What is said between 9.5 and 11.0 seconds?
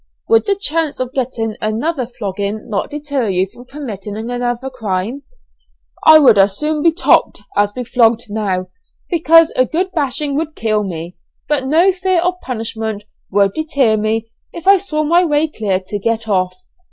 a good bashing would kill